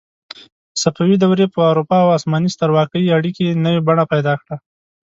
[0.81, 4.55] صفوي دورې په اروپا او عثماني سترواکۍ اړیکې نوې بڼه پیدا کړه.